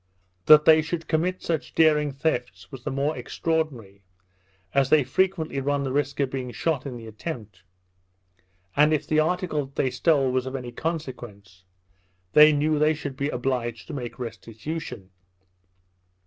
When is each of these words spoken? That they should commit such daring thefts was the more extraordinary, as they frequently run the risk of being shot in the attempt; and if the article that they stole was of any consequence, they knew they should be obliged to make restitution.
That 0.47 0.65
they 0.65 0.81
should 0.81 1.07
commit 1.07 1.43
such 1.43 1.75
daring 1.75 2.11
thefts 2.11 2.71
was 2.71 2.83
the 2.83 2.89
more 2.89 3.15
extraordinary, 3.15 4.01
as 4.73 4.89
they 4.89 5.03
frequently 5.03 5.59
run 5.61 5.83
the 5.83 5.91
risk 5.91 6.19
of 6.19 6.31
being 6.31 6.51
shot 6.51 6.87
in 6.87 6.97
the 6.97 7.05
attempt; 7.05 7.61
and 8.75 8.95
if 8.95 9.05
the 9.05 9.19
article 9.19 9.67
that 9.67 9.75
they 9.75 9.91
stole 9.91 10.31
was 10.31 10.47
of 10.47 10.55
any 10.55 10.71
consequence, 10.71 11.65
they 12.33 12.51
knew 12.51 12.79
they 12.79 12.95
should 12.95 13.15
be 13.15 13.29
obliged 13.29 13.85
to 13.89 13.93
make 13.93 14.17
restitution. 14.17 15.11